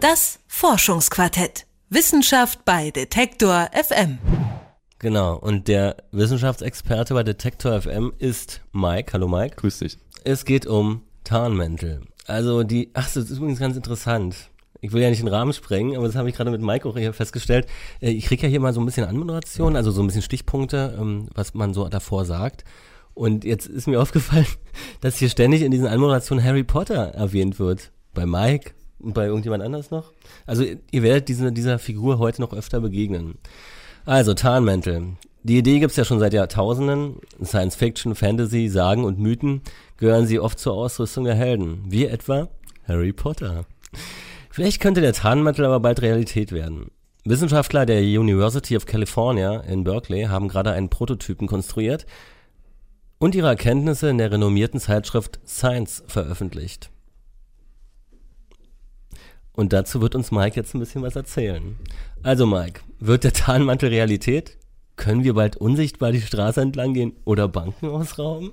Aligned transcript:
Das 0.00 0.40
Forschungsquartett. 0.48 1.66
Wissenschaft 1.88 2.64
bei 2.64 2.90
Detektor 2.90 3.68
FM. 3.72 4.18
Genau, 4.98 5.36
und 5.36 5.68
der 5.68 5.96
Wissenschaftsexperte 6.12 7.14
bei 7.14 7.22
Detektor 7.22 7.80
FM 7.80 8.12
ist 8.18 8.60
Mike. 8.72 9.12
Hallo 9.12 9.28
Mike. 9.28 9.56
Grüß 9.56 9.78
dich. 9.78 9.98
Es 10.24 10.44
geht 10.44 10.66
um 10.66 11.02
Tarnmäntel. 11.24 12.02
Also 12.26 12.62
die, 12.62 12.90
ach, 12.94 13.04
das 13.12 13.30
ist 13.30 13.38
übrigens 13.38 13.58
ganz 13.58 13.76
interessant. 13.76 14.36
Ich 14.80 14.92
will 14.92 15.02
ja 15.02 15.10
nicht 15.10 15.20
den 15.20 15.28
Rahmen 15.28 15.52
sprengen, 15.52 15.96
aber 15.96 16.06
das 16.06 16.16
habe 16.16 16.28
ich 16.28 16.34
gerade 16.34 16.50
mit 16.50 16.60
Mike 16.60 16.88
auch 16.88 16.96
hier 16.96 17.12
festgestellt. 17.12 17.66
Äh, 18.00 18.10
ich 18.10 18.26
kriege 18.26 18.42
ja 18.42 18.48
hier 18.48 18.60
mal 18.60 18.72
so 18.72 18.80
ein 18.80 18.86
bisschen 18.86 19.06
Anmoderation, 19.06 19.76
also 19.76 19.90
so 19.90 20.02
ein 20.02 20.06
bisschen 20.06 20.22
Stichpunkte, 20.22 20.96
ähm, 20.98 21.28
was 21.34 21.54
man 21.54 21.74
so 21.74 21.88
davor 21.88 22.24
sagt. 22.24 22.64
Und 23.14 23.44
jetzt 23.44 23.66
ist 23.66 23.86
mir 23.86 24.00
aufgefallen, 24.02 24.46
dass 25.00 25.18
hier 25.18 25.28
ständig 25.28 25.62
in 25.62 25.70
diesen 25.70 25.86
Anmoderationen 25.86 26.44
Harry 26.44 26.64
Potter 26.64 27.08
erwähnt 27.14 27.58
wird. 27.58 27.90
Bei 28.14 28.26
Mike 28.26 28.72
und 28.98 29.14
bei 29.14 29.26
irgendjemand 29.26 29.62
anders 29.62 29.90
noch. 29.90 30.12
Also 30.46 30.64
ihr 30.64 31.02
werdet 31.02 31.28
diese, 31.28 31.52
dieser 31.52 31.78
Figur 31.78 32.18
heute 32.18 32.40
noch 32.40 32.52
öfter 32.52 32.80
begegnen. 32.80 33.38
Also 34.04 34.34
Tarnmäntel. 34.34 35.16
Die 35.42 35.58
Idee 35.58 35.78
gibt's 35.78 35.96
ja 35.96 36.04
schon 36.04 36.18
seit 36.18 36.34
Jahrtausenden. 36.34 37.16
Science 37.42 37.76
Fiction, 37.76 38.14
Fantasy, 38.14 38.68
Sagen 38.68 39.04
und 39.04 39.18
Mythen 39.18 39.62
gehören 39.96 40.26
sie 40.26 40.38
oft 40.38 40.58
zur 40.58 40.74
Ausrüstung 40.74 41.24
der 41.24 41.34
Helden. 41.34 41.84
Wie 41.86 42.06
etwa 42.06 42.48
Harry 42.86 43.12
Potter. 43.12 43.64
Vielleicht 44.50 44.80
könnte 44.80 45.00
der 45.00 45.12
Tarnmantel 45.12 45.64
aber 45.64 45.80
bald 45.80 46.02
Realität 46.02 46.52
werden. 46.52 46.90
Wissenschaftler 47.24 47.86
der 47.86 48.00
University 48.00 48.76
of 48.76 48.86
California 48.86 49.60
in 49.60 49.84
Berkeley 49.84 50.24
haben 50.24 50.48
gerade 50.48 50.72
einen 50.72 50.90
Prototypen 50.90 51.46
konstruiert 51.46 52.06
und 53.18 53.34
ihre 53.34 53.48
Erkenntnisse 53.48 54.08
in 54.08 54.18
der 54.18 54.32
renommierten 54.32 54.80
Zeitschrift 54.80 55.38
Science 55.46 56.02
veröffentlicht. 56.06 56.90
Und 59.60 59.74
dazu 59.74 60.00
wird 60.00 60.14
uns 60.14 60.30
Mike 60.30 60.56
jetzt 60.56 60.74
ein 60.74 60.78
bisschen 60.78 61.02
was 61.02 61.16
erzählen. 61.16 61.76
Also 62.22 62.46
Mike, 62.46 62.80
wird 62.98 63.24
der 63.24 63.34
Tarnmantel 63.34 63.90
Realität? 63.90 64.56
Können 64.96 65.22
wir 65.22 65.34
bald 65.34 65.58
unsichtbar 65.58 66.12
die 66.12 66.22
Straße 66.22 66.62
entlang 66.62 66.94
gehen 66.94 67.12
oder 67.26 67.46
Banken 67.46 67.88
ausrauben? 67.88 68.52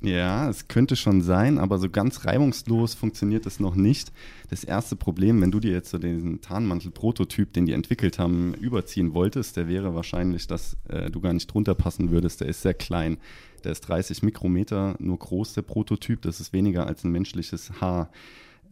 Ja, 0.00 0.50
es 0.50 0.66
könnte 0.66 0.96
schon 0.96 1.22
sein, 1.22 1.58
aber 1.58 1.78
so 1.78 1.88
ganz 1.88 2.24
reibungslos 2.24 2.94
funktioniert 2.94 3.46
es 3.46 3.60
noch 3.60 3.76
nicht. 3.76 4.10
Das 4.48 4.64
erste 4.64 4.96
Problem, 4.96 5.40
wenn 5.42 5.52
du 5.52 5.60
dir 5.60 5.70
jetzt 5.70 5.90
so 5.90 5.98
den 5.98 6.40
Tarnmantel-Prototyp, 6.40 7.52
den 7.52 7.66
die 7.66 7.72
entwickelt 7.72 8.18
haben, 8.18 8.54
überziehen 8.54 9.14
wolltest, 9.14 9.56
der 9.56 9.68
wäre 9.68 9.94
wahrscheinlich, 9.94 10.48
dass 10.48 10.76
äh, 10.88 11.08
du 11.08 11.20
gar 11.20 11.34
nicht 11.34 11.46
drunter 11.54 11.76
passen 11.76 12.10
würdest. 12.10 12.40
Der 12.40 12.48
ist 12.48 12.62
sehr 12.62 12.74
klein. 12.74 13.18
Der 13.62 13.70
ist 13.70 13.82
30 13.82 14.24
Mikrometer 14.24 14.96
nur 14.98 15.20
groß, 15.20 15.52
der 15.52 15.62
Prototyp. 15.62 16.22
Das 16.22 16.40
ist 16.40 16.52
weniger 16.52 16.88
als 16.88 17.04
ein 17.04 17.12
menschliches 17.12 17.80
Haar. 17.80 18.10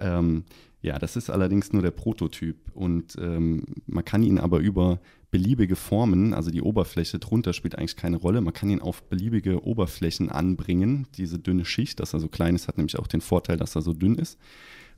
Ähm, 0.00 0.45
ja, 0.80 0.98
das 0.98 1.16
ist 1.16 1.30
allerdings 1.30 1.72
nur 1.72 1.82
der 1.82 1.90
Prototyp 1.90 2.56
und 2.72 3.16
ähm, 3.20 3.64
man 3.86 4.04
kann 4.04 4.22
ihn 4.22 4.38
aber 4.38 4.58
über 4.60 5.00
beliebige 5.30 5.76
Formen, 5.76 6.32
also 6.32 6.50
die 6.50 6.62
Oberfläche 6.62 7.18
drunter 7.18 7.52
spielt 7.52 7.76
eigentlich 7.76 7.96
keine 7.96 8.16
Rolle, 8.16 8.40
man 8.40 8.54
kann 8.54 8.70
ihn 8.70 8.80
auf 8.80 9.02
beliebige 9.02 9.64
Oberflächen 9.66 10.30
anbringen, 10.30 11.06
diese 11.16 11.38
dünne 11.38 11.64
Schicht, 11.64 12.00
dass 12.00 12.14
er 12.14 12.20
so 12.20 12.28
klein 12.28 12.54
ist, 12.54 12.68
hat 12.68 12.78
nämlich 12.78 12.98
auch 12.98 13.08
den 13.08 13.20
Vorteil, 13.20 13.56
dass 13.56 13.74
er 13.74 13.82
so 13.82 13.92
dünn 13.92 14.14
ist. 14.14 14.38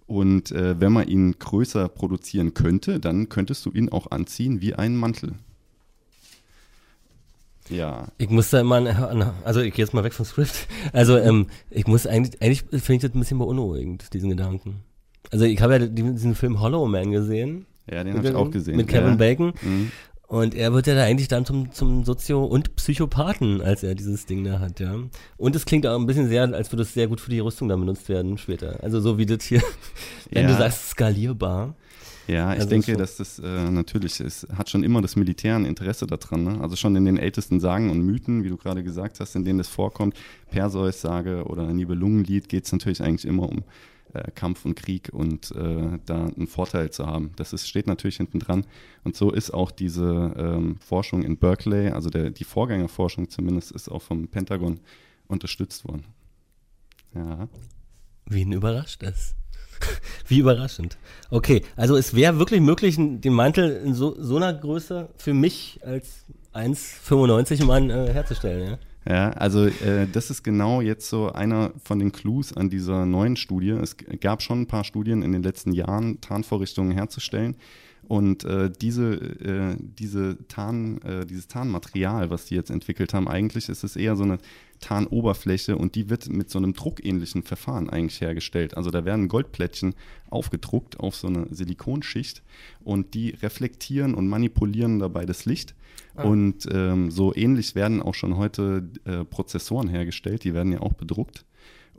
Und 0.06 0.50
äh, 0.50 0.80
wenn 0.80 0.92
man 0.92 1.06
ihn 1.06 1.38
größer 1.38 1.88
produzieren 1.88 2.52
könnte, 2.52 2.98
dann 2.98 3.28
könntest 3.28 3.64
du 3.64 3.70
ihn 3.70 3.88
auch 3.90 4.10
anziehen 4.10 4.60
wie 4.60 4.74
einen 4.74 4.96
Mantel. 4.96 5.34
Ja. 7.68 8.08
Ich 8.18 8.28
muss 8.28 8.50
da 8.50 8.60
immer, 8.60 9.34
also 9.44 9.60
ich 9.60 9.72
gehe 9.72 9.84
jetzt 9.84 9.94
mal 9.94 10.02
weg 10.02 10.12
vom 10.12 10.26
Script. 10.26 10.66
Also 10.92 11.16
ähm, 11.16 11.46
ich 11.70 11.86
muss 11.86 12.06
eigentlich, 12.06 12.42
eigentlich 12.42 12.62
finde 12.82 12.94
ich 12.94 13.02
das 13.02 13.14
ein 13.14 13.20
bisschen 13.20 13.38
beunruhigend, 13.38 14.12
diesen 14.12 14.30
Gedanken. 14.30 14.82
Also 15.30 15.44
ich 15.44 15.60
habe 15.60 15.78
ja 15.78 15.86
diesen 15.86 16.34
Film 16.34 16.60
Hollow 16.60 16.86
Man 16.86 17.12
gesehen. 17.12 17.66
Ja, 17.90 18.04
den 18.04 18.16
habe 18.16 18.28
ich 18.28 18.34
auch 18.34 18.50
gesehen. 18.50 18.76
Mit 18.76 18.88
Kevin 18.88 19.10
ja. 19.10 19.16
Bacon. 19.16 19.52
Mhm. 19.62 19.92
Und 20.30 20.54
er 20.54 20.72
wird 20.72 20.86
ja 20.86 20.94
da 20.94 21.02
eigentlich 21.02 21.26
dann 21.26 21.44
zum, 21.44 21.72
zum 21.72 22.04
Sozio- 22.04 22.44
und 22.44 22.76
Psychopathen, 22.76 23.60
als 23.60 23.82
er 23.82 23.96
dieses 23.96 24.26
Ding 24.26 24.44
da 24.44 24.60
hat, 24.60 24.78
ja. 24.78 24.94
Und 25.36 25.56
es 25.56 25.66
klingt 25.66 25.88
auch 25.88 25.98
ein 25.98 26.06
bisschen 26.06 26.28
sehr, 26.28 26.54
als 26.54 26.70
würde 26.70 26.82
es 26.82 26.94
sehr 26.94 27.08
gut 27.08 27.20
für 27.20 27.32
die 27.32 27.40
Rüstung 27.40 27.68
dann 27.68 27.80
benutzt 27.80 28.08
werden 28.08 28.38
später. 28.38 28.78
Also 28.80 29.00
so 29.00 29.18
wie 29.18 29.26
das 29.26 29.42
hier, 29.42 29.60
wenn 30.30 30.44
ja. 30.44 30.52
du 30.52 30.56
sagst, 30.56 30.90
skalierbar. 30.90 31.74
Ja, 32.28 32.52
ich 32.52 32.60
also 32.60 32.68
denke, 32.68 32.96
dass 32.96 33.16
das 33.16 33.40
äh, 33.40 33.70
natürlich 33.70 34.20
ist, 34.20 34.46
hat 34.56 34.70
schon 34.70 34.84
immer 34.84 35.02
das 35.02 35.16
Militär 35.16 35.56
ein 35.56 35.64
Interesse 35.64 36.06
daran. 36.06 36.44
Ne? 36.44 36.60
Also 36.60 36.76
schon 36.76 36.94
in 36.94 37.06
den 37.06 37.18
ältesten 37.18 37.58
Sagen 37.58 37.90
und 37.90 38.00
Mythen, 38.02 38.44
wie 38.44 38.50
du 38.50 38.56
gerade 38.56 38.84
gesagt 38.84 39.18
hast, 39.18 39.34
in 39.34 39.44
denen 39.44 39.58
das 39.58 39.66
vorkommt, 39.66 40.14
Perseus-Sage 40.52 41.42
oder 41.46 41.72
Nibelungenlied, 41.72 42.48
geht 42.48 42.66
es 42.66 42.72
natürlich 42.72 43.02
eigentlich 43.02 43.24
immer 43.24 43.48
um 43.48 43.64
äh, 44.12 44.30
Kampf 44.32 44.64
und 44.64 44.74
Krieg 44.74 45.10
und 45.12 45.52
äh, 45.52 45.98
da 46.06 46.26
einen 46.26 46.46
Vorteil 46.46 46.90
zu 46.90 47.06
haben. 47.06 47.32
Das 47.36 47.52
ist, 47.52 47.68
steht 47.68 47.86
natürlich 47.86 48.16
hinten 48.16 48.38
dran. 48.38 48.66
Und 49.04 49.16
so 49.16 49.30
ist 49.30 49.52
auch 49.52 49.70
diese 49.70 50.34
ähm, 50.36 50.76
Forschung 50.80 51.22
in 51.22 51.36
Berkeley, 51.36 51.90
also 51.90 52.10
der, 52.10 52.30
die 52.30 52.44
Vorgängerforschung 52.44 53.28
zumindest, 53.28 53.72
ist 53.72 53.88
auch 53.88 54.02
vom 54.02 54.28
Pentagon 54.28 54.80
unterstützt 55.28 55.84
worden. 55.86 56.04
Ja. 57.14 57.48
Wen 58.26 58.52
überrascht 58.52 59.02
das? 59.02 59.34
Wie 60.26 60.38
überraschend. 60.38 60.98
Okay, 61.30 61.62
also 61.76 61.96
es 61.96 62.14
wäre 62.14 62.38
wirklich 62.38 62.60
möglich, 62.60 62.96
den 62.98 63.32
Mantel 63.32 63.76
in 63.84 63.94
so, 63.94 64.14
so 64.20 64.36
einer 64.36 64.52
Größe 64.52 65.08
für 65.16 65.34
mich 65.34 65.80
als 65.84 66.26
1,95 66.52 67.64
Mann 67.64 67.90
äh, 67.90 68.12
herzustellen, 68.12 68.70
ja? 68.72 68.78
Ja, 69.08 69.30
also 69.30 69.64
äh, 69.64 70.06
das 70.12 70.30
ist 70.30 70.42
genau 70.42 70.82
jetzt 70.82 71.08
so 71.08 71.32
einer 71.32 71.72
von 71.82 71.98
den 71.98 72.12
Clues 72.12 72.52
an 72.52 72.68
dieser 72.68 73.06
neuen 73.06 73.36
Studie. 73.36 73.70
Es 73.70 73.96
gab 74.20 74.42
schon 74.42 74.62
ein 74.62 74.66
paar 74.66 74.84
Studien 74.84 75.22
in 75.22 75.32
den 75.32 75.42
letzten 75.42 75.72
Jahren, 75.72 76.20
Tarnvorrichtungen 76.20 76.92
herzustellen. 76.92 77.56
Und 78.08 78.44
äh, 78.44 78.70
diese, 78.70 79.14
äh, 79.14 79.76
diese 79.78 80.36
Tarn, 80.48 81.00
äh, 81.02 81.26
dieses 81.26 81.46
Tarnmaterial, 81.46 82.30
was 82.30 82.46
die 82.46 82.56
jetzt 82.56 82.70
entwickelt 82.70 83.14
haben, 83.14 83.28
eigentlich 83.28 83.68
ist 83.68 83.84
es 83.84 83.94
eher 83.96 84.16
so 84.16 84.24
eine 84.24 84.38
Tarnoberfläche 84.80 85.76
und 85.76 85.94
die 85.94 86.10
wird 86.10 86.28
mit 86.28 86.50
so 86.50 86.58
einem 86.58 86.72
druckähnlichen 86.72 87.42
Verfahren 87.42 87.88
eigentlich 87.88 88.20
hergestellt. 88.20 88.76
Also 88.76 88.90
da 88.90 89.04
werden 89.04 89.28
Goldplättchen 89.28 89.94
aufgedruckt 90.28 90.98
auf 90.98 91.14
so 91.14 91.28
eine 91.28 91.46
Silikonschicht 91.50 92.42
und 92.82 93.14
die 93.14 93.30
reflektieren 93.30 94.14
und 94.14 94.26
manipulieren 94.28 94.98
dabei 94.98 95.26
das 95.26 95.44
Licht. 95.44 95.74
Ah. 96.16 96.24
Und 96.24 96.66
ähm, 96.72 97.10
so 97.10 97.34
ähnlich 97.34 97.74
werden 97.74 98.02
auch 98.02 98.14
schon 98.14 98.36
heute 98.36 98.88
äh, 99.04 99.24
Prozessoren 99.24 99.88
hergestellt, 99.88 100.44
die 100.44 100.54
werden 100.54 100.72
ja 100.72 100.80
auch 100.80 100.94
bedruckt. 100.94 101.44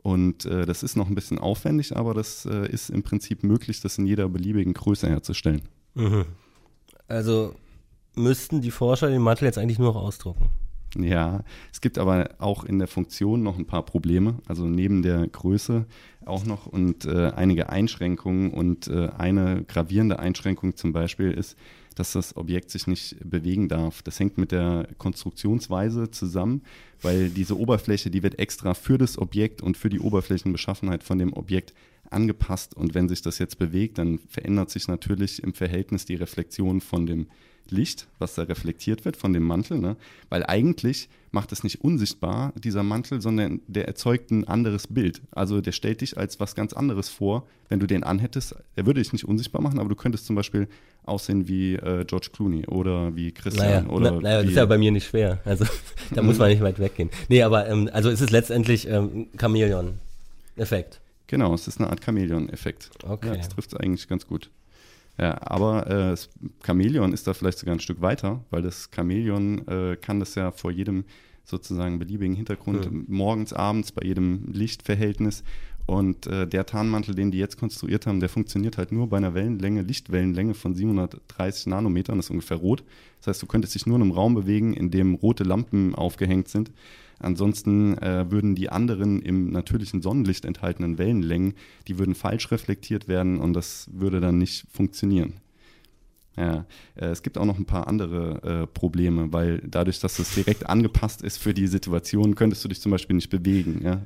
Und 0.03 0.45
äh, 0.45 0.65
das 0.65 0.81
ist 0.81 0.95
noch 0.95 1.07
ein 1.07 1.15
bisschen 1.15 1.37
aufwendig, 1.37 1.95
aber 1.95 2.13
das 2.15 2.45
äh, 2.45 2.67
ist 2.71 2.89
im 2.89 3.03
Prinzip 3.03 3.43
möglich, 3.43 3.81
das 3.81 3.99
in 3.99 4.07
jeder 4.07 4.27
beliebigen 4.27 4.73
Größe 4.73 5.07
herzustellen. 5.07 5.61
Mhm. 5.93 6.25
Also 7.07 7.55
müssten 8.15 8.61
die 8.61 8.71
Forscher 8.71 9.09
den 9.09 9.21
Mantel 9.21 9.45
jetzt 9.45 9.57
eigentlich 9.57 9.79
nur 9.79 9.93
noch 9.93 10.01
ausdrucken. 10.01 10.49
Ja, 10.97 11.43
es 11.71 11.79
gibt 11.79 11.97
aber 11.97 12.31
auch 12.39 12.65
in 12.65 12.79
der 12.79 12.87
Funktion 12.87 13.43
noch 13.43 13.57
ein 13.57 13.65
paar 13.65 13.83
Probleme. 13.83 14.35
Also 14.47 14.65
neben 14.65 15.01
der 15.01 15.27
Größe 15.27 15.85
auch 16.25 16.45
noch 16.45 16.67
und 16.67 17.05
äh, 17.05 17.31
einige 17.35 17.69
Einschränkungen. 17.69 18.51
Und 18.51 18.87
äh, 18.87 19.09
eine 19.17 19.63
gravierende 19.63 20.19
Einschränkung 20.19 20.75
zum 20.75 20.91
Beispiel 20.91 21.31
ist, 21.31 21.57
dass 21.95 22.13
das 22.13 22.35
Objekt 22.37 22.71
sich 22.71 22.87
nicht 22.87 23.17
bewegen 23.23 23.67
darf. 23.67 24.01
Das 24.01 24.19
hängt 24.19 24.37
mit 24.37 24.51
der 24.51 24.87
Konstruktionsweise 24.97 26.11
zusammen, 26.11 26.63
weil 27.01 27.29
diese 27.29 27.57
Oberfläche, 27.57 28.09
die 28.09 28.23
wird 28.23 28.39
extra 28.39 28.73
für 28.73 28.97
das 28.97 29.17
Objekt 29.17 29.61
und 29.61 29.77
für 29.77 29.89
die 29.89 29.99
Oberflächenbeschaffenheit 29.99 31.03
von 31.03 31.19
dem 31.19 31.33
Objekt 31.33 31.73
angepasst. 32.13 32.75
Und 32.75 32.93
wenn 32.93 33.09
sich 33.09 33.21
das 33.21 33.39
jetzt 33.39 33.57
bewegt, 33.57 33.97
dann 33.97 34.19
verändert 34.27 34.69
sich 34.69 34.87
natürlich 34.87 35.43
im 35.43 35.53
Verhältnis 35.53 36.05
die 36.05 36.15
Reflexion 36.15 36.81
von 36.81 37.05
dem 37.05 37.27
Licht, 37.71 38.07
was 38.19 38.35
da 38.35 38.43
reflektiert 38.43 39.05
wird 39.05 39.17
von 39.17 39.33
dem 39.33 39.43
Mantel, 39.43 39.79
ne? 39.79 39.95
weil 40.29 40.45
eigentlich 40.45 41.09
macht 41.31 41.51
es 41.53 41.63
nicht 41.63 41.81
unsichtbar, 41.81 42.51
dieser 42.61 42.83
Mantel, 42.83 43.21
sondern 43.21 43.61
der 43.67 43.87
erzeugt 43.87 44.31
ein 44.31 44.45
anderes 44.47 44.87
Bild. 44.87 45.21
Also 45.31 45.61
der 45.61 45.71
stellt 45.71 46.01
dich 46.01 46.17
als 46.17 46.39
was 46.41 46.55
ganz 46.55 46.73
anderes 46.73 47.07
vor, 47.07 47.47
wenn 47.69 47.79
du 47.79 47.87
den 47.87 48.03
anhättest. 48.03 48.55
Er 48.75 48.85
würde 48.85 49.01
dich 49.01 49.13
nicht 49.13 49.23
unsichtbar 49.23 49.61
machen, 49.61 49.79
aber 49.79 49.87
du 49.87 49.95
könntest 49.95 50.25
zum 50.25 50.35
Beispiel 50.35 50.67
aussehen 51.03 51.47
wie 51.47 51.75
äh, 51.75 52.03
George 52.05 52.29
Clooney 52.33 52.67
oder 52.67 53.15
wie 53.15 53.31
Christian. 53.31 53.85
Naja, 53.85 53.89
oder 53.89 54.11
na, 54.11 54.19
naja 54.19 54.41
das 54.41 54.51
ist 54.51 54.57
ja 54.57 54.65
bei 54.65 54.77
mir 54.77 54.91
nicht 54.91 55.07
schwer. 55.07 55.39
Also 55.45 55.65
da 56.13 56.21
muss 56.21 56.37
man 56.37 56.49
nicht 56.49 56.61
weit 56.61 56.79
weggehen. 56.79 57.09
Nee, 57.29 57.43
aber 57.43 57.69
ähm, 57.69 57.89
also 57.93 58.09
es 58.09 58.19
ist 58.19 58.31
letztendlich 58.31 58.87
ähm, 58.87 59.27
Chamäleon-Effekt. 59.37 60.99
Genau, 61.31 61.53
es 61.53 61.65
ist 61.65 61.79
eine 61.79 61.89
Art 61.89 62.03
Chamäleon-Effekt. 62.03 62.89
Okay. 63.05 63.27
Ja, 63.27 63.35
das 63.37 63.47
trifft 63.47 63.71
es 63.71 63.79
eigentlich 63.79 64.09
ganz 64.09 64.27
gut. 64.27 64.51
Ja, 65.17 65.41
aber 65.41 65.87
äh, 65.87 66.09
das 66.09 66.27
Chamäleon 66.61 67.13
ist 67.13 67.25
da 67.25 67.33
vielleicht 67.33 67.57
sogar 67.57 67.73
ein 67.73 67.79
Stück 67.79 68.01
weiter, 68.01 68.43
weil 68.49 68.61
das 68.61 68.89
Chamäleon 68.93 69.65
äh, 69.65 69.95
kann 69.95 70.19
das 70.19 70.35
ja 70.35 70.51
vor 70.51 70.71
jedem 70.71 71.05
sozusagen 71.45 71.99
beliebigen 71.99 72.35
Hintergrund, 72.35 72.91
mhm. 72.91 73.05
morgens, 73.07 73.53
abends, 73.53 73.93
bei 73.93 74.05
jedem 74.05 74.51
Lichtverhältnis. 74.51 75.45
Und 75.85 76.27
äh, 76.27 76.47
der 76.47 76.65
Tarnmantel, 76.65 77.15
den 77.15 77.31
die 77.31 77.37
jetzt 77.37 77.57
konstruiert 77.57 78.07
haben, 78.07 78.19
der 78.19 78.27
funktioniert 78.27 78.77
halt 78.77 78.91
nur 78.91 79.07
bei 79.07 79.15
einer 79.15 79.33
Wellenlänge, 79.33 79.83
Lichtwellenlänge 79.83 80.53
von 80.53 80.75
730 80.75 81.67
Nanometern, 81.67 82.17
das 82.17 82.25
ist 82.25 82.31
ungefähr 82.31 82.57
rot. 82.57 82.83
Das 83.19 83.27
heißt, 83.27 83.41
du 83.41 83.47
könntest 83.47 83.73
dich 83.73 83.85
nur 83.85 83.95
in 83.95 84.01
einem 84.01 84.11
Raum 84.11 84.35
bewegen, 84.35 84.73
in 84.73 84.91
dem 84.91 85.13
rote 85.13 85.45
Lampen 85.45 85.95
aufgehängt 85.95 86.49
sind. 86.49 86.71
Ansonsten 87.21 87.97
äh, 87.97 88.29
würden 88.29 88.55
die 88.55 88.69
anderen 88.69 89.21
im 89.21 89.51
natürlichen 89.51 90.01
Sonnenlicht 90.01 90.45
enthaltenen 90.45 90.97
Wellenlängen, 90.97 91.53
die 91.87 91.99
würden 91.99 92.15
falsch 92.15 92.51
reflektiert 92.51 93.07
werden 93.07 93.39
und 93.39 93.53
das 93.53 93.89
würde 93.93 94.19
dann 94.19 94.37
nicht 94.37 94.65
funktionieren. 94.71 95.33
Ja, 96.37 96.65
äh, 96.95 97.07
es 97.07 97.23
gibt 97.23 97.37
auch 97.37 97.45
noch 97.45 97.57
ein 97.57 97.65
paar 97.65 97.87
andere 97.87 98.63
äh, 98.63 98.67
Probleme, 98.67 99.33
weil 99.33 99.61
dadurch, 99.65 99.99
dass 99.99 100.17
es 100.17 100.33
direkt 100.33 100.69
angepasst 100.69 101.21
ist 101.21 101.37
für 101.37 101.53
die 101.53 101.67
Situation, 101.67 102.35
könntest 102.35 102.63
du 102.63 102.69
dich 102.69 102.79
zum 102.79 102.91
Beispiel 102.91 103.17
nicht 103.17 103.29
bewegen. 103.29 103.81
Ja? 103.83 104.01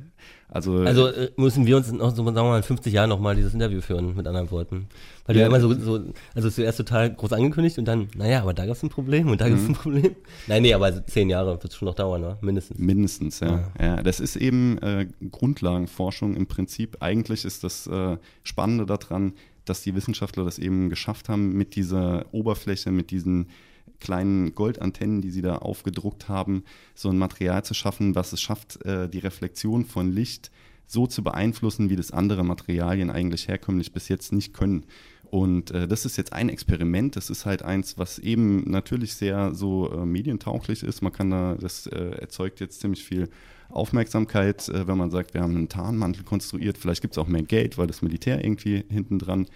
Also, 0.49 0.77
also 0.79 1.07
äh, 1.07 1.31
müssen 1.37 1.67
wir 1.67 1.77
uns 1.77 1.91
noch 1.91 2.15
sagen 2.15 2.25
wir 2.25 2.33
mal, 2.33 2.57
in 2.57 2.63
50 2.63 2.91
Jahren 2.91 3.09
nochmal 3.09 3.35
dieses 3.35 3.53
Interview 3.53 3.79
führen, 3.79 4.15
mit 4.15 4.25
anderen 4.25 4.49
Worten. 4.49 4.87
Weil 5.25 5.35
ja, 5.35 5.47
du 5.47 5.51
ja 5.51 5.57
immer 5.57 5.59
so, 5.59 5.79
so, 5.79 6.13
also 6.33 6.49
zuerst 6.49 6.79
total 6.79 7.13
groß 7.13 7.33
angekündigt 7.33 7.77
und 7.77 7.85
dann, 7.85 8.07
naja, 8.15 8.41
aber 8.41 8.53
da 8.55 8.65
gab 8.65 8.75
es 8.75 8.81
ein 8.81 8.89
Problem 8.89 9.29
und 9.29 9.41
da 9.41 9.49
gab 9.49 9.57
es 9.57 9.65
ein 9.65 9.69
mhm. 9.69 9.73
Problem. 9.73 10.15
Nein, 10.47 10.63
nee, 10.63 10.73
aber 10.73 11.05
zehn 11.05 11.29
Jahre 11.29 11.61
wird 11.61 11.65
es 11.65 11.75
schon 11.75 11.87
noch 11.87 11.95
dauern, 11.95 12.21
ne? 12.21 12.37
mindestens. 12.41 12.79
Mindestens, 12.79 13.39
ja. 13.39 13.71
ja. 13.79 13.85
ja 13.85 14.03
das 14.03 14.19
ist 14.19 14.35
eben 14.35 14.79
äh, 14.79 15.07
Grundlagenforschung 15.31 16.35
im 16.35 16.47
Prinzip. 16.47 16.97
Eigentlich 17.01 17.45
ist 17.45 17.63
das 17.63 17.85
äh, 17.85 18.17
Spannende 18.43 18.85
daran, 18.85 19.33
dass 19.65 19.81
die 19.81 19.95
Wissenschaftler 19.95 20.45
das 20.45 20.59
eben 20.59 20.89
geschafft 20.89 21.29
haben, 21.29 21.53
mit 21.53 21.75
dieser 21.75 22.25
Oberfläche, 22.31 22.91
mit 22.91 23.11
diesen 23.11 23.49
kleinen 23.99 24.55
Goldantennen, 24.55 25.21
die 25.21 25.31
sie 25.31 25.41
da 25.41 25.57
aufgedruckt 25.57 26.29
haben, 26.29 26.63
so 26.93 27.09
ein 27.09 27.17
Material 27.17 27.63
zu 27.63 27.73
schaffen, 27.73 28.15
was 28.15 28.33
es 28.33 28.41
schafft, 28.41 28.83
äh, 28.85 29.09
die 29.09 29.19
Reflexion 29.19 29.85
von 29.85 30.11
Licht 30.11 30.51
so 30.87 31.07
zu 31.07 31.23
beeinflussen, 31.23 31.89
wie 31.89 31.95
das 31.95 32.11
andere 32.11 32.43
Materialien 32.43 33.09
eigentlich 33.09 33.47
herkömmlich 33.47 33.91
bis 33.91 34.07
jetzt 34.07 34.31
nicht 34.31 34.53
können. 34.53 34.85
Und 35.31 35.71
äh, 35.71 35.87
das 35.87 36.05
ist 36.05 36.17
jetzt 36.17 36.33
ein 36.33 36.49
Experiment. 36.49 37.15
Das 37.15 37.29
ist 37.29 37.45
halt 37.45 37.63
eins, 37.63 37.97
was 37.97 38.19
eben 38.19 38.69
natürlich 38.69 39.15
sehr 39.15 39.53
so 39.55 39.91
äh, 39.91 40.05
medientauglich 40.05 40.83
ist. 40.83 41.01
Man 41.01 41.11
kann 41.11 41.31
da, 41.31 41.55
das 41.59 41.87
äh, 41.87 42.11
erzeugt 42.19 42.59
jetzt 42.59 42.79
ziemlich 42.79 43.03
viel 43.03 43.29
Aufmerksamkeit, 43.69 44.69
äh, 44.69 44.87
wenn 44.87 44.97
man 44.97 45.11
sagt, 45.11 45.33
wir 45.33 45.41
haben 45.41 45.55
einen 45.55 45.69
Tarnmantel 45.69 46.23
konstruiert. 46.23 46.77
Vielleicht 46.77 47.01
gibt 47.01 47.13
es 47.13 47.17
auch 47.17 47.27
mehr 47.27 47.43
Geld, 47.43 47.77
weil 47.77 47.87
das 47.87 48.01
Militär 48.01 48.43
irgendwie 48.43 48.85
hinten 48.89 49.19
dran 49.19 49.47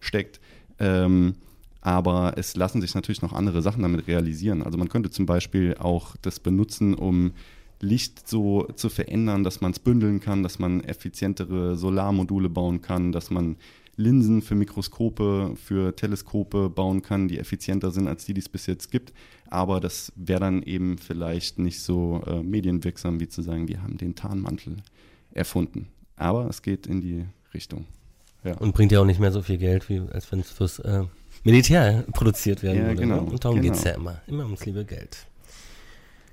steckt. 0.00 0.40
Ähm, 0.78 1.34
aber 1.80 2.34
es 2.36 2.56
lassen 2.56 2.80
sich 2.80 2.94
natürlich 2.94 3.22
noch 3.22 3.32
andere 3.32 3.62
Sachen 3.62 3.82
damit 3.82 4.08
realisieren. 4.08 4.62
Also 4.62 4.78
man 4.78 4.88
könnte 4.88 5.10
zum 5.10 5.26
Beispiel 5.26 5.76
auch 5.78 6.16
das 6.22 6.40
benutzen, 6.40 6.94
um 6.94 7.32
Licht 7.80 8.28
so 8.28 8.64
zu 8.74 8.88
verändern, 8.88 9.44
dass 9.44 9.60
man 9.60 9.70
es 9.70 9.78
bündeln 9.78 10.20
kann, 10.20 10.42
dass 10.42 10.58
man 10.58 10.82
effizientere 10.82 11.76
Solarmodule 11.76 12.48
bauen 12.48 12.82
kann, 12.82 13.12
dass 13.12 13.30
man 13.30 13.56
Linsen 13.98 14.42
für 14.42 14.54
Mikroskope, 14.54 15.54
für 15.56 15.94
Teleskope 15.94 16.70
bauen 16.70 17.02
kann, 17.02 17.26
die 17.26 17.38
effizienter 17.38 17.90
sind 17.90 18.06
als 18.06 18.24
die, 18.24 18.32
die 18.32 18.40
es 18.40 18.48
bis 18.48 18.66
jetzt 18.66 18.90
gibt. 18.92 19.12
Aber 19.50 19.80
das 19.80 20.12
wäre 20.14 20.40
dann 20.40 20.62
eben 20.62 20.98
vielleicht 20.98 21.58
nicht 21.58 21.82
so 21.82 22.22
äh, 22.26 22.42
medienwirksam, 22.42 23.18
wie 23.18 23.28
zu 23.28 23.42
sagen, 23.42 23.66
wir 23.66 23.82
haben 23.82 23.98
den 23.98 24.14
Tarnmantel 24.14 24.76
erfunden. 25.32 25.88
Aber 26.16 26.48
es 26.48 26.62
geht 26.62 26.86
in 26.86 27.00
die 27.00 27.26
Richtung. 27.52 27.86
Ja. 28.44 28.56
Und 28.58 28.72
bringt 28.72 28.92
ja 28.92 29.00
auch 29.00 29.04
nicht 29.04 29.18
mehr 29.18 29.32
so 29.32 29.42
viel 29.42 29.58
Geld, 29.58 29.88
wie 29.88 30.00
als 30.12 30.30
wenn 30.30 30.40
es 30.40 30.50
fürs 30.50 30.78
äh, 30.78 31.02
Militär 31.42 32.04
produziert 32.12 32.62
werden 32.62 32.78
ja, 32.78 32.86
würde. 32.88 33.00
Genau, 33.00 33.16
ne? 33.16 33.30
Und 33.32 33.44
darum 33.44 33.60
genau. 33.60 33.72
geht 33.72 33.78
es 33.80 33.84
ja 33.84 33.94
immer. 33.96 34.22
Immer 34.28 34.44
ums 34.44 34.64
liebe 34.64 34.84
Geld. 34.84 35.26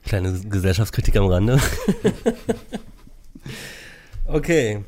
Kleine 0.04 0.40
Gesellschaftskritik 0.40 1.16
am 1.16 1.26
Rande. 1.26 1.60
okay. 4.26 4.84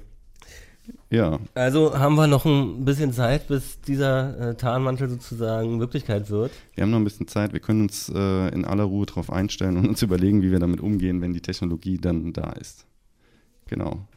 Ja. 1.09 1.39
Also 1.53 1.97
haben 1.97 2.15
wir 2.15 2.27
noch 2.27 2.45
ein 2.45 2.83
bisschen 2.83 3.13
Zeit, 3.13 3.47
bis 3.47 3.79
dieser 3.81 4.49
äh, 4.49 4.55
Tarnmantel 4.55 5.09
sozusagen 5.09 5.79
Wirklichkeit 5.79 6.29
wird. 6.29 6.51
Wir 6.75 6.83
haben 6.83 6.91
noch 6.91 6.97
ein 6.97 7.05
bisschen 7.05 7.27
Zeit. 7.27 7.53
Wir 7.53 7.61
können 7.61 7.83
uns 7.83 8.11
äh, 8.13 8.49
in 8.49 8.65
aller 8.65 8.83
Ruhe 8.83 9.05
darauf 9.05 9.31
einstellen 9.31 9.77
und 9.77 9.87
uns 9.87 10.01
überlegen, 10.03 10.41
wie 10.41 10.51
wir 10.51 10.59
damit 10.59 10.81
umgehen, 10.81 11.21
wenn 11.21 11.33
die 11.33 11.41
Technologie 11.41 11.97
dann 11.97 12.33
da 12.33 12.51
ist. 12.51 12.85
Genau. 13.67 14.07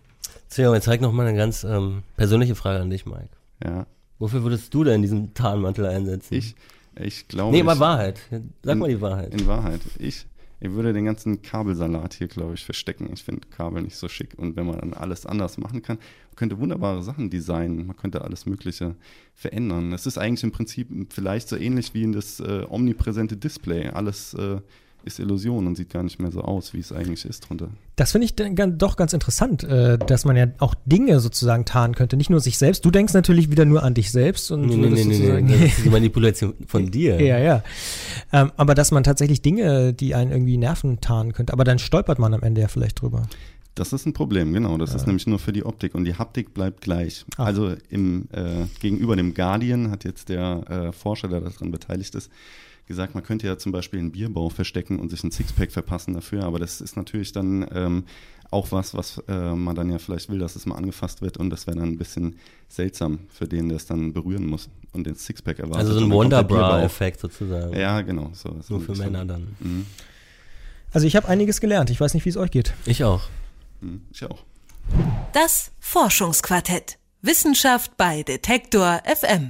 So, 0.48 0.74
jetzt 0.74 0.84
zeig 0.84 1.00
noch 1.00 1.12
mal 1.12 1.26
eine 1.26 1.36
ganz 1.36 1.64
ähm, 1.64 2.02
persönliche 2.16 2.54
Frage 2.54 2.80
an 2.80 2.90
dich, 2.90 3.06
Mike. 3.06 3.30
Ja. 3.64 3.86
Wofür 4.18 4.42
würdest 4.42 4.74
du 4.74 4.84
denn 4.84 5.00
diesen 5.00 5.32
Tarnmantel 5.32 5.86
einsetzen? 5.86 6.34
Ich, 6.34 6.54
ich 6.98 7.28
glaube. 7.28 7.52
Nee, 7.52 7.62
mal 7.62 7.78
Wahrheit. 7.78 8.20
Sag 8.62 8.72
in, 8.72 8.78
mal 8.78 8.88
die 8.88 9.00
Wahrheit. 9.00 9.32
In 9.32 9.46
Wahrheit. 9.46 9.80
Ich, 9.98 10.26
ich 10.60 10.70
würde 10.72 10.92
den 10.92 11.06
ganzen 11.06 11.40
Kabelsalat 11.40 12.14
hier, 12.14 12.28
glaube 12.28 12.52
ich, 12.52 12.64
verstecken. 12.64 13.08
Ich 13.12 13.24
finde 13.24 13.48
Kabel 13.48 13.82
nicht 13.82 13.96
so 13.96 14.08
schick. 14.08 14.34
Und 14.36 14.56
wenn 14.56 14.66
man 14.66 14.78
dann 14.78 14.92
alles 14.92 15.24
anders 15.24 15.56
machen 15.56 15.80
kann, 15.80 15.96
man 15.96 16.36
könnte 16.36 16.58
wunderbare 16.58 17.02
Sachen 17.02 17.30
designen. 17.30 17.86
Man 17.86 17.96
könnte 17.96 18.22
alles 18.22 18.44
Mögliche 18.44 18.94
verändern. 19.34 19.94
Es 19.94 20.04
ist 20.04 20.18
eigentlich 20.18 20.44
im 20.44 20.52
Prinzip 20.52 20.88
vielleicht 21.12 21.48
so 21.48 21.56
ähnlich 21.56 21.94
wie 21.94 22.02
in 22.02 22.12
das 22.12 22.40
äh, 22.40 22.66
omnipräsente 22.68 23.38
Display. 23.38 23.88
Alles 23.88 24.34
äh, 24.34 24.60
ist 25.04 25.18
Illusion 25.18 25.66
und 25.66 25.76
sieht 25.76 25.90
gar 25.90 26.02
nicht 26.02 26.18
mehr 26.18 26.30
so 26.30 26.42
aus, 26.42 26.74
wie 26.74 26.78
es 26.78 26.92
eigentlich 26.92 27.24
ist 27.24 27.48
drunter. 27.48 27.68
Das 27.96 28.12
finde 28.12 28.26
ich 28.26 28.34
doch 28.34 28.96
ganz 28.96 29.12
interessant, 29.12 29.62
äh, 29.64 29.98
dass 29.98 30.24
man 30.24 30.36
ja 30.36 30.46
auch 30.58 30.74
Dinge 30.86 31.20
sozusagen 31.20 31.64
tarnen 31.64 31.94
könnte, 31.94 32.16
nicht 32.16 32.30
nur 32.30 32.40
sich 32.40 32.58
selbst. 32.58 32.84
Du 32.84 32.90
denkst 32.90 33.12
natürlich 33.12 33.50
wieder 33.50 33.64
nur 33.64 33.82
an 33.82 33.94
dich 33.94 34.10
selbst 34.10 34.50
und 34.50 34.66
nee, 34.66 34.76
nee, 34.76 34.88
nee, 34.88 35.04
nee, 35.04 35.42
nee. 35.42 35.52
das 35.52 35.62
ist 35.78 35.84
die 35.84 35.90
Manipulation 35.90 36.54
von 36.66 36.90
dir. 36.90 37.20
ja, 37.20 37.38
ja. 37.38 37.62
Ähm, 38.32 38.52
aber 38.56 38.74
dass 38.74 38.90
man 38.90 39.02
tatsächlich 39.02 39.42
Dinge, 39.42 39.92
die 39.92 40.14
einen 40.14 40.30
irgendwie 40.30 40.56
nerven, 40.56 41.00
tarnen 41.00 41.32
könnte. 41.32 41.52
Aber 41.52 41.64
dann 41.64 41.78
stolpert 41.78 42.18
man 42.18 42.32
am 42.34 42.42
Ende 42.42 42.60
ja 42.60 42.68
vielleicht 42.68 43.02
drüber. 43.02 43.28
Das 43.74 43.92
ist 43.92 44.06
ein 44.06 44.12
Problem, 44.12 44.52
genau. 44.52 44.76
Das 44.78 44.90
ja. 44.90 44.96
ist 44.96 45.06
nämlich 45.06 45.26
nur 45.26 45.38
für 45.38 45.52
die 45.52 45.64
Optik 45.64 45.94
und 45.94 46.04
die 46.04 46.14
Haptik 46.14 46.52
bleibt 46.54 46.80
gleich. 46.80 47.24
Ach. 47.36 47.46
Also 47.46 47.74
im, 47.88 48.28
äh, 48.32 48.66
gegenüber 48.80 49.16
dem 49.16 49.34
Guardian 49.34 49.90
hat 49.90 50.04
jetzt 50.04 50.28
der 50.28 50.68
äh, 50.68 50.92
Forscher, 50.92 51.28
der 51.28 51.40
daran 51.40 51.70
beteiligt 51.70 52.14
ist, 52.14 52.30
gesagt, 52.90 53.14
man 53.14 53.22
könnte 53.22 53.46
ja 53.46 53.56
zum 53.56 53.70
Beispiel 53.70 54.00
einen 54.00 54.10
Bierbau 54.10 54.48
verstecken 54.48 54.98
und 54.98 55.10
sich 55.10 55.22
ein 55.22 55.30
Sixpack 55.30 55.70
verpassen 55.70 56.12
dafür, 56.12 56.42
aber 56.42 56.58
das 56.58 56.80
ist 56.80 56.96
natürlich 56.96 57.30
dann 57.30 57.64
ähm, 57.72 58.04
auch 58.50 58.72
was, 58.72 58.94
was 58.94 59.22
äh, 59.28 59.54
man 59.54 59.76
dann 59.76 59.90
ja 59.90 59.98
vielleicht 59.98 60.28
will, 60.28 60.40
dass 60.40 60.56
es 60.56 60.66
mal 60.66 60.74
angefasst 60.74 61.22
wird 61.22 61.36
und 61.36 61.50
das 61.50 61.68
wäre 61.68 61.76
dann 61.76 61.90
ein 61.90 61.98
bisschen 61.98 62.36
seltsam 62.68 63.20
für 63.28 63.46
den, 63.46 63.68
der 63.68 63.76
es 63.76 63.86
dann 63.86 64.12
berühren 64.12 64.44
muss 64.44 64.68
und 64.92 65.06
den 65.06 65.14
Sixpack 65.14 65.60
erwartet. 65.60 65.86
Also 65.86 66.00
so 66.00 66.04
ein 66.04 66.10
Wonderbra-Effekt 66.10 67.20
sozusagen. 67.20 67.78
Ja, 67.78 68.00
genau. 68.00 68.32
So, 68.34 68.56
Nur 68.68 68.80
für 68.80 68.96
Männer 68.96 69.24
dann. 69.24 69.54
Mhm. 69.60 69.86
Also 70.92 71.06
ich 71.06 71.14
habe 71.14 71.28
einiges 71.28 71.60
gelernt. 71.60 71.90
Ich 71.90 72.00
weiß 72.00 72.14
nicht, 72.14 72.24
wie 72.24 72.30
es 72.30 72.36
euch 72.36 72.50
geht. 72.50 72.74
Ich 72.86 73.04
auch. 73.04 73.28
Mhm, 73.80 74.06
ich 74.12 74.24
auch. 74.24 74.44
Das 75.32 75.70
Forschungsquartett. 75.80 76.98
Wissenschaft 77.22 77.96
bei 77.96 78.22
Detektor 78.22 79.02
FM. 79.04 79.48